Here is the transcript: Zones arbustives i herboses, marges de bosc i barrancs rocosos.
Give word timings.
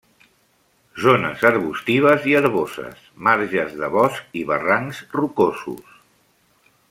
Zones 1.01 1.43
arbustives 1.49 2.25
i 2.31 2.33
herboses, 2.39 3.05
marges 3.27 3.77
de 3.83 3.91
bosc 3.97 4.41
i 4.41 4.45
barrancs 4.53 5.05
rocosos. 5.19 5.93